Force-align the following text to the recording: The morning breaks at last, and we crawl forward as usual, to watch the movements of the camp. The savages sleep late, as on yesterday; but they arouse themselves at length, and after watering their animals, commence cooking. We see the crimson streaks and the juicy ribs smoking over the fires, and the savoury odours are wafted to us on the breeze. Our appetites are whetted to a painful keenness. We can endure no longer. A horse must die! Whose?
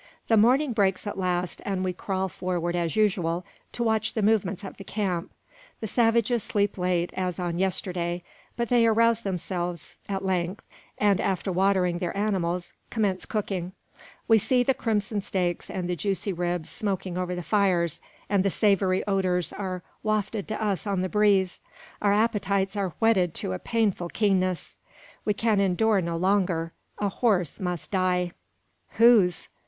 The 0.29 0.35
morning 0.35 0.73
breaks 0.73 1.05
at 1.05 1.15
last, 1.15 1.61
and 1.63 1.83
we 1.83 1.93
crawl 1.93 2.27
forward 2.27 2.75
as 2.75 2.95
usual, 2.95 3.45
to 3.73 3.83
watch 3.83 4.13
the 4.13 4.23
movements 4.23 4.63
of 4.63 4.77
the 4.77 4.83
camp. 4.83 5.29
The 5.79 5.85
savages 5.85 6.41
sleep 6.41 6.75
late, 6.79 7.13
as 7.15 7.37
on 7.37 7.59
yesterday; 7.59 8.23
but 8.57 8.69
they 8.69 8.87
arouse 8.87 9.21
themselves 9.21 9.97
at 10.09 10.25
length, 10.25 10.65
and 10.97 11.21
after 11.21 11.51
watering 11.51 11.99
their 11.99 12.17
animals, 12.17 12.73
commence 12.89 13.27
cooking. 13.27 13.73
We 14.27 14.39
see 14.39 14.63
the 14.63 14.73
crimson 14.73 15.21
streaks 15.21 15.69
and 15.69 15.87
the 15.87 15.95
juicy 15.95 16.33
ribs 16.33 16.67
smoking 16.69 17.15
over 17.15 17.35
the 17.35 17.43
fires, 17.43 18.01
and 18.27 18.43
the 18.43 18.49
savoury 18.49 19.03
odours 19.05 19.53
are 19.53 19.83
wafted 20.01 20.47
to 20.47 20.59
us 20.59 20.87
on 20.87 21.01
the 21.03 21.09
breeze. 21.09 21.59
Our 22.01 22.11
appetites 22.11 22.75
are 22.75 22.95
whetted 22.97 23.35
to 23.35 23.53
a 23.53 23.59
painful 23.59 24.09
keenness. 24.09 24.77
We 25.25 25.35
can 25.35 25.59
endure 25.59 26.01
no 26.01 26.15
longer. 26.17 26.73
A 26.97 27.09
horse 27.09 27.59
must 27.59 27.91
die! 27.91 28.31
Whose? 28.93 29.47